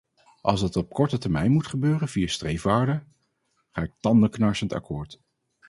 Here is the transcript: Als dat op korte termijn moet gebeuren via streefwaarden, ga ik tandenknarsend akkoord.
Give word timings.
Als 0.41 0.59
dat 0.61 0.75
op 0.75 0.93
korte 0.93 1.17
termijn 1.17 1.51
moet 1.51 1.67
gebeuren 1.67 2.07
via 2.07 2.27
streefwaarden, 2.27 3.13
ga 3.71 3.81
ik 3.81 3.91
tandenknarsend 3.99 4.73
akkoord. 4.73 5.19